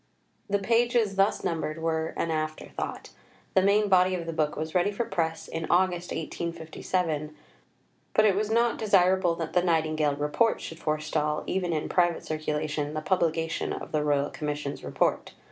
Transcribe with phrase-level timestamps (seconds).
[0.49, 3.11] The pages thus numbered were an after thought.
[3.53, 7.35] The main body of the book was ready for press in August 1857,
[8.15, 12.95] but it was not desirable that the Nightingale Report should forestall, even in private circulation,
[12.95, 15.35] the publication of the Royal Commission's Report.